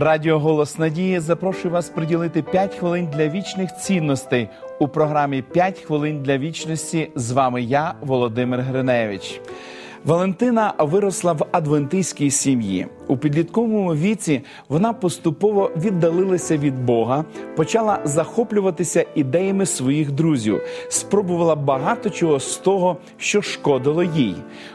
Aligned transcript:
Радіо 0.00 0.38
Голос 0.38 0.78
Надії 0.78 1.20
запрошує 1.20 1.74
вас 1.74 1.88
приділити 1.88 2.42
5 2.42 2.74
хвилин 2.74 3.08
для 3.12 3.28
вічних 3.28 3.76
цінностей 3.76 4.48
у 4.78 4.88
програмі 4.88 5.44
«5 5.54 5.84
хвилин 5.84 6.22
для 6.22 6.38
вічності. 6.38 7.10
З 7.14 7.30
вами 7.30 7.62
я, 7.62 7.94
Володимир 8.00 8.60
Гриневич. 8.60 9.40
Валентина 10.04 10.74
виросла 10.78 11.32
в 11.32 11.46
адвентистській 11.52 12.30
сім'ї. 12.30 12.86
У 13.10 13.16
підлітковому 13.16 13.94
віці 13.94 14.42
вона 14.68 14.92
поступово 14.92 15.70
віддалилася 15.76 16.56
від 16.56 16.84
Бога, 16.84 17.24
почала 17.56 17.98
захоплюватися 18.04 19.04
ідеями 19.14 19.66
своїх 19.66 20.12
друзів, 20.12 20.60
спробувала 20.88 21.54
багато 21.56 22.10
чого 22.10 22.40
з 22.40 22.56
того, 22.56 22.96
що 23.16 23.42
шкодило 23.42 24.02
їй. 24.02 24.34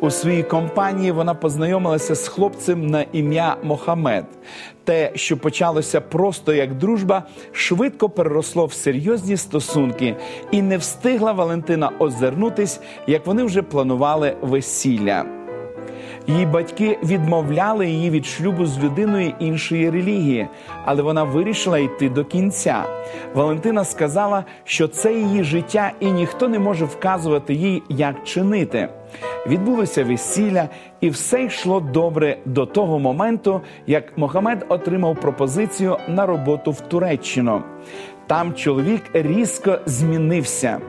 У 0.00 0.10
своїй 0.10 0.42
компанії 0.42 1.12
вона 1.12 1.34
познайомилася 1.34 2.14
з 2.14 2.28
хлопцем 2.28 2.86
на 2.86 3.04
ім'я 3.12 3.56
Мохамед. 3.62 4.24
Те, 4.84 5.10
що 5.14 5.36
почалося 5.36 6.00
просто 6.00 6.54
як 6.54 6.74
дружба, 6.74 7.22
швидко 7.52 8.08
переросло 8.08 8.66
в 8.66 8.72
серйозні 8.72 9.36
стосунки, 9.36 10.16
і 10.50 10.62
не 10.62 10.78
встигла 10.78 11.32
Валентина 11.32 11.90
озирнутись, 11.98 12.80
як 13.06 13.26
вони 13.26 13.42
вже 13.42 13.62
планували 13.62 14.36
весілля. 14.42 15.35
Її 16.28 16.46
батьки 16.46 16.98
відмовляли 17.02 17.86
її 17.86 18.10
від 18.10 18.26
шлюбу 18.26 18.66
з 18.66 18.78
людиною 18.78 19.32
іншої 19.38 19.90
релігії, 19.90 20.48
але 20.84 21.02
вона 21.02 21.24
вирішила 21.24 21.78
йти 21.78 22.08
до 22.08 22.24
кінця. 22.24 22.84
Валентина 23.34 23.84
сказала, 23.84 24.44
що 24.64 24.88
це 24.88 25.14
її 25.14 25.44
життя, 25.44 25.92
і 26.00 26.10
ніхто 26.10 26.48
не 26.48 26.58
може 26.58 26.84
вказувати 26.84 27.54
їй, 27.54 27.82
як 27.88 28.24
чинити. 28.24 28.88
Відбулося 29.46 30.04
весілля, 30.04 30.68
і 31.00 31.10
все 31.10 31.44
йшло 31.44 31.80
добре 31.80 32.38
до 32.44 32.66
того 32.66 32.98
моменту, 32.98 33.60
як 33.86 34.18
Мохамед 34.18 34.66
отримав 34.68 35.20
пропозицію 35.20 35.98
на 36.08 36.26
роботу 36.26 36.70
в 36.70 36.80
Туреччину. 36.80 37.62
Там 38.26 38.54
чоловік 38.54 39.02
різко 39.12 39.78
змінився. 39.86 40.80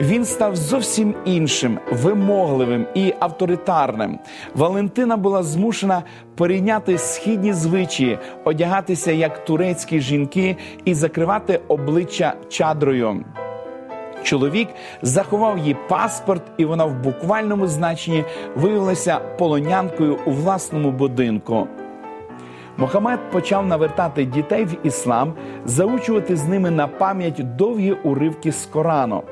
Він 0.00 0.24
став 0.24 0.56
зовсім 0.56 1.14
іншим, 1.24 1.78
вимогливим 1.92 2.86
і 2.94 3.14
авторитарним. 3.20 4.18
Валентина 4.54 5.16
була 5.16 5.42
змушена 5.42 6.02
перейняти 6.36 6.98
східні 6.98 7.52
звичаї, 7.52 8.18
одягатися 8.44 9.12
як 9.12 9.44
турецькі 9.44 10.00
жінки 10.00 10.56
і 10.84 10.94
закривати 10.94 11.60
обличчя 11.68 12.34
чадрою. 12.48 13.24
Чоловік 14.22 14.68
заховав 15.02 15.58
їй 15.58 15.76
паспорт, 15.88 16.42
і 16.56 16.64
вона 16.64 16.84
в 16.84 17.02
буквальному 17.02 17.66
значенні 17.66 18.24
виявилася 18.56 19.18
полонянкою 19.18 20.18
у 20.26 20.30
власному 20.30 20.90
будинку. 20.90 21.68
Мохамед 22.78 23.30
почав 23.30 23.66
навертати 23.66 24.24
дітей 24.24 24.64
в 24.64 24.86
іслам, 24.86 25.34
заучувати 25.64 26.36
з 26.36 26.44
ними 26.44 26.70
на 26.70 26.86
пам'ять 26.86 27.56
довгі 27.56 27.92
уривки 27.92 28.52
з 28.52 28.66
Корану. 28.66 29.22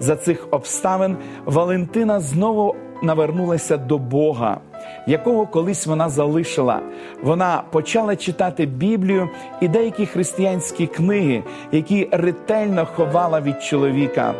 За 0.00 0.16
цих 0.16 0.48
обставин 0.50 1.16
Валентина 1.44 2.20
знову 2.20 2.74
навернулася 3.02 3.76
до 3.76 3.98
Бога, 3.98 4.60
якого 5.06 5.46
колись 5.46 5.86
вона 5.86 6.08
залишила. 6.08 6.80
Вона 7.22 7.62
почала 7.70 8.16
читати 8.16 8.66
Біблію 8.66 9.28
і 9.60 9.68
деякі 9.68 10.06
християнські 10.06 10.86
книги, 10.86 11.42
які 11.72 12.08
ретельно 12.12 12.86
ховала 12.86 13.40
від 13.40 13.62
чоловіка. 13.62 14.34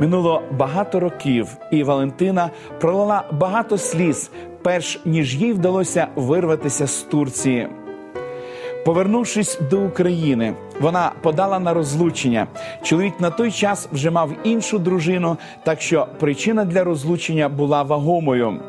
Минуло 0.00 0.42
багато 0.50 1.00
років, 1.00 1.56
і 1.70 1.82
Валентина 1.82 2.50
пролила 2.80 3.22
багато 3.32 3.78
сліз, 3.78 4.30
перш 4.62 5.00
ніж 5.04 5.36
їй 5.36 5.52
вдалося 5.52 6.06
вирватися 6.16 6.86
з 6.86 7.02
Турції. 7.02 7.68
Повернувшись 8.84 9.58
до 9.70 9.80
України, 9.80 10.54
вона 10.80 11.12
подала 11.22 11.58
на 11.58 11.74
розлучення. 11.74 12.46
Чоловік 12.82 13.20
на 13.20 13.30
той 13.30 13.52
час 13.52 13.88
вже 13.92 14.10
мав 14.10 14.30
іншу 14.44 14.78
дружину, 14.78 15.36
так 15.64 15.80
що 15.80 16.06
причина 16.18 16.64
для 16.64 16.84
розлучення 16.84 17.48
була 17.48 17.82
вагомою. 17.82 18.60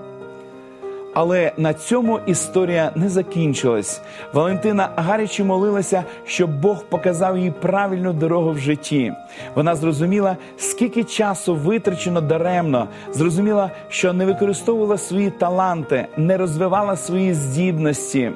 Але 1.14 1.52
на 1.58 1.74
цьому 1.74 2.20
історія 2.28 2.92
не 2.96 3.10
закінчилась. 3.10 4.02
Валентина 4.34 4.90
гаряче 4.96 5.44
молилася, 5.44 6.04
щоб 6.26 6.62
Бог 6.62 6.84
показав 6.84 7.38
їй 7.38 7.52
правильну 7.52 8.14
дорогу 8.14 8.52
в 8.52 8.58
житті. 8.58 9.14
Вона 9.56 9.76
зрозуміла, 9.76 10.38
скільки 10.58 11.04
часу 11.04 11.56
витрачено 11.56 12.22
даремно, 12.22 12.88
зрозуміла, 13.14 13.72
що 13.90 14.14
не 14.14 14.26
використовувала 14.26 14.98
свої 14.98 15.30
таланти, 15.30 16.08
не 16.18 16.38
розвивала 16.38 16.96
свої 16.96 17.34
здібності. 17.34 18.32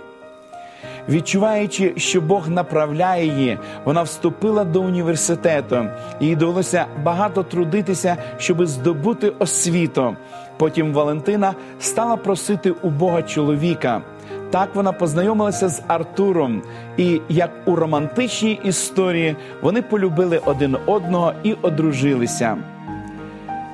Відчуваючи, 1.10 1.94
що 1.98 2.22
Бог 2.22 2.50
направляє 2.50 3.26
її, 3.26 3.58
вона 3.86 4.02
вступила 4.02 4.64
до 4.64 4.82
університету. 4.82 5.86
Їй 6.20 6.36
довелося 6.36 6.86
багато 7.04 7.44
трудитися, 7.44 8.18
щоб 8.38 8.66
здобути 8.66 9.30
освіту. 9.40 10.16
Потім 10.58 10.94
Валентина 10.94 11.54
стала 11.80 12.18
просити 12.18 12.72
у 12.72 12.90
Бога 12.90 13.22
чоловіка. 13.22 14.02
Так 14.50 14.76
вона 14.76 14.92
познайомилася 14.92 15.70
з 15.70 15.82
Артуром, 15.88 16.62
і 16.98 17.22
як 17.30 17.52
у 17.66 17.76
романтичній 17.76 18.60
історії 18.64 19.36
вони 19.62 19.82
полюбили 19.82 20.42
один 20.46 20.78
одного 20.86 21.34
і 21.44 21.54
одружилися. 21.62 22.58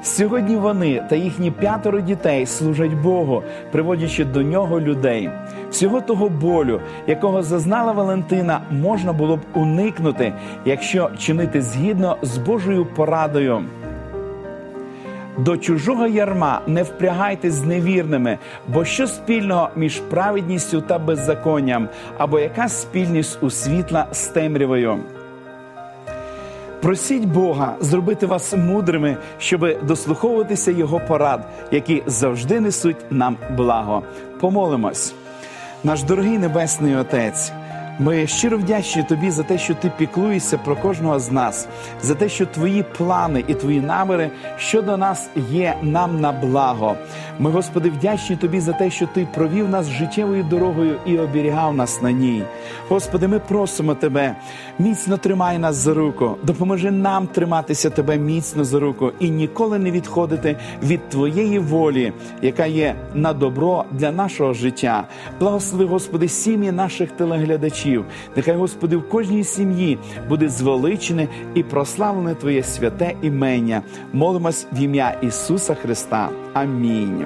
Сьогодні 0.04 0.56
вони 0.56 1.04
та 1.10 1.16
їхні 1.16 1.52
п'ятеро 1.52 2.02
дітей 2.02 2.46
служать 2.46 2.94
Богу, 2.94 3.44
приводячи 3.72 4.26
до 4.26 4.42
нього 4.42 4.80
людей. 4.80 5.30
Всього 5.72 6.02
того 6.02 6.30
болю, 6.30 6.82
якого 7.08 7.44
зазнала 7.44 7.92
Валентина, 7.92 8.62
можна 8.72 9.14
було 9.14 9.38
б 9.38 9.40
уникнути, 9.54 10.34
якщо 10.66 11.10
чинити 11.18 11.62
згідно 11.62 12.18
з 12.22 12.38
Божою 12.38 12.86
порадою. 12.86 13.64
До 15.38 15.58
чужого 15.58 16.08
ярма 16.08 16.62
не 16.68 16.84
впрягайтесь 16.84 17.54
з 17.54 17.64
невірними, 17.64 18.38
бо 18.68 18.86
що 18.86 19.08
спільного 19.08 19.70
між 19.76 20.00
праведністю 20.00 20.82
та 20.82 21.00
беззаконням, 21.00 21.90
або 22.18 22.40
яка 22.40 22.70
спільність 22.70 23.44
у 23.44 23.50
світла 23.50 24.06
з 24.12 24.28
темрявою. 24.28 25.00
Просіть 26.82 27.26
Бога 27.26 27.76
зробити 27.80 28.26
вас 28.26 28.54
мудрими, 28.54 29.18
щоб 29.40 29.86
дослуховуватися 29.86 30.72
Його 30.72 31.00
порад, 31.00 31.46
які 31.72 32.04
завжди 32.06 32.60
несуть 32.60 32.98
нам 33.10 33.38
благо. 33.58 34.04
Помолимось, 34.40 35.14
наш 35.84 36.04
дорогий 36.04 36.38
Небесний 36.38 36.96
Отець. 36.96 37.52
Ми 38.04 38.28
щиро 38.28 38.58
вдячні 38.58 39.04
тобі 39.04 39.32
за 39.32 39.44
те, 39.44 39.58
що 39.58 39.76
ти 39.76 39.92
піклуєшся 39.98 40.58
про 40.58 40.76
кожного 40.76 41.20
з 41.20 41.32
нас, 41.32 41.68
за 42.02 42.16
те, 42.16 42.30
що 42.30 42.46
твої 42.46 42.84
плани 42.98 43.44
і 43.48 43.54
твої 43.54 43.82
наміри 43.82 44.32
щодо 44.58 44.98
нас 44.98 45.30
є 45.52 45.76
нам 45.82 46.22
на 46.22 46.32
благо. 46.32 46.96
Ми, 47.40 47.52
Господи, 47.52 47.90
вдячні 47.90 48.36
тобі 48.36 48.60
за 48.60 48.74
те, 48.74 48.90
що 48.90 49.08
ти 49.08 49.28
провів 49.34 49.70
нас 49.70 49.90
життєвою 49.90 50.44
дорогою 50.44 50.96
і 51.06 51.18
оберігав 51.18 51.76
нас 51.76 52.02
на 52.02 52.12
ній. 52.12 52.44
Господи, 52.90 53.28
ми 53.28 53.40
просимо 53.40 53.96
Тебе, 53.96 54.36
міцно 54.80 55.18
тримай 55.18 55.58
нас 55.58 55.76
за 55.76 55.94
руку, 55.94 56.38
допоможи 56.44 56.92
нам 56.92 57.28
триматися 57.28 57.90
Тебе 57.90 58.18
міцно 58.18 58.64
за 58.64 58.80
руку 58.80 59.12
і 59.20 59.30
ніколи 59.30 59.80
не 59.80 59.92
відходити 59.92 60.58
від 60.84 61.10
Твоєї 61.10 61.60
волі, 61.60 62.14
яка 62.42 62.66
є 62.66 62.96
на 63.14 63.34
добро 63.34 63.86
для 63.92 64.12
нашого 64.12 64.54
життя. 64.54 65.04
Благослови, 65.40 65.86
Господи, 65.86 66.28
сім'ї 66.28 66.72
наших 66.72 67.12
телеглядачів 67.12 67.91
глядачів. 67.92 68.06
Нехай, 68.36 68.56
Господи, 68.56 68.98
в 68.98 69.10
кожній 69.10 69.44
сім'ї 69.44 69.98
буде 70.30 70.50
звеличене 70.50 71.28
і 71.56 71.64
прославлене 71.64 72.36
Твоє 72.36 72.64
святе 72.64 73.16
імення. 73.22 73.82
Молимось 74.14 74.68
в 74.72 74.80
ім'я 74.80 75.18
Ісуса 75.22 75.76
Христа. 75.76 76.30
Амінь. 76.54 77.26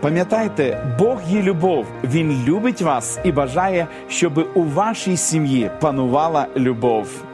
Пам'ятайте, 0.00 0.96
Бог 0.98 1.20
є 1.28 1.42
любов, 1.42 1.86
Він 2.04 2.44
любить 2.46 2.82
вас 2.82 3.18
і 3.24 3.32
бажає, 3.32 3.86
щоб 4.08 4.48
у 4.54 4.62
вашій 4.62 5.16
сім'ї 5.16 5.70
панувала 5.80 6.46
любов. 6.56 7.27